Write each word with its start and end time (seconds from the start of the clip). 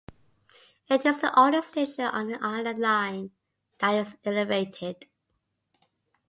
It 0.89 1.05
is 1.05 1.21
the 1.21 1.31
only 1.39 1.61
station 1.61 2.05
on 2.05 2.25
the 2.29 2.43
Island 2.43 2.79
Line 2.79 3.29
that 3.77 3.93
is 3.93 4.17
elevated. 4.25 5.05